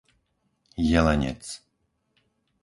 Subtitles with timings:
[0.89, 1.45] Jelenec